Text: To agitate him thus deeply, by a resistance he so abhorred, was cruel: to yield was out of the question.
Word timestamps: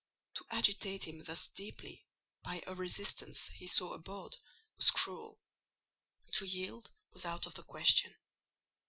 To 0.37 0.45
agitate 0.49 1.07
him 1.07 1.23
thus 1.25 1.47
deeply, 1.49 2.07
by 2.41 2.63
a 2.65 2.73
resistance 2.73 3.49
he 3.49 3.67
so 3.67 3.93
abhorred, 3.93 4.35
was 4.75 4.89
cruel: 4.89 5.39
to 6.31 6.43
yield 6.47 6.89
was 7.13 7.23
out 7.23 7.45
of 7.45 7.53
the 7.53 7.61
question. 7.61 8.15